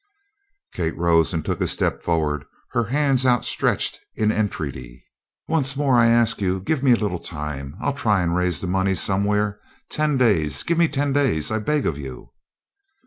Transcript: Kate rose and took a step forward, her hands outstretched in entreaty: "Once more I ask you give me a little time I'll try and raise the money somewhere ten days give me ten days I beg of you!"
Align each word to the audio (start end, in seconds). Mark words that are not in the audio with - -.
Kate 0.73 0.97
rose 0.97 1.31
and 1.31 1.45
took 1.45 1.61
a 1.61 1.67
step 1.67 2.01
forward, 2.01 2.43
her 2.71 2.85
hands 2.85 3.23
outstretched 3.23 3.99
in 4.15 4.31
entreaty: 4.31 5.05
"Once 5.47 5.75
more 5.77 5.95
I 5.95 6.07
ask 6.07 6.41
you 6.41 6.59
give 6.59 6.81
me 6.81 6.91
a 6.93 6.97
little 6.97 7.19
time 7.19 7.75
I'll 7.79 7.93
try 7.93 8.23
and 8.23 8.35
raise 8.35 8.61
the 8.61 8.67
money 8.67 8.95
somewhere 8.95 9.59
ten 9.91 10.17
days 10.17 10.63
give 10.63 10.79
me 10.79 10.87
ten 10.87 11.13
days 11.13 11.51
I 11.51 11.59
beg 11.59 11.85
of 11.85 11.99
you!" 11.99 12.31